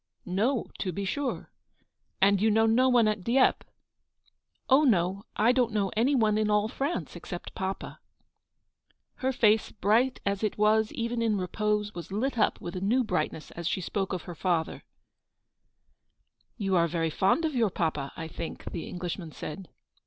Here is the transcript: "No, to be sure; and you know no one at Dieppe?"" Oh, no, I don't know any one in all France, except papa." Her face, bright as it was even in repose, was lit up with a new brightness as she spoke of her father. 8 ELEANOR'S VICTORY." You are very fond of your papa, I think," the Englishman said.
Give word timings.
"No, 0.25 0.65
to 0.79 0.91
be 0.91 1.05
sure; 1.05 1.51
and 2.19 2.41
you 2.41 2.49
know 2.49 2.65
no 2.65 2.89
one 2.89 3.07
at 3.07 3.23
Dieppe?"" 3.23 3.67
Oh, 4.67 4.83
no, 4.83 5.25
I 5.35 5.51
don't 5.51 5.73
know 5.73 5.91
any 5.95 6.15
one 6.15 6.39
in 6.39 6.49
all 6.49 6.67
France, 6.67 7.15
except 7.15 7.53
papa." 7.53 7.99
Her 9.17 9.31
face, 9.31 9.71
bright 9.71 10.19
as 10.25 10.41
it 10.41 10.57
was 10.57 10.91
even 10.93 11.21
in 11.21 11.37
repose, 11.37 11.93
was 11.93 12.11
lit 12.11 12.39
up 12.39 12.59
with 12.59 12.75
a 12.75 12.81
new 12.81 13.03
brightness 13.03 13.51
as 13.51 13.67
she 13.67 13.79
spoke 13.79 14.11
of 14.11 14.23
her 14.23 14.33
father. 14.33 14.81
8 16.57 16.57
ELEANOR'S 16.57 16.57
VICTORY." 16.57 16.65
You 16.65 16.75
are 16.77 16.87
very 16.87 17.09
fond 17.11 17.45
of 17.45 17.53
your 17.53 17.69
papa, 17.69 18.11
I 18.17 18.27
think," 18.27 18.71
the 18.71 18.87
Englishman 18.87 19.31
said. 19.31 19.69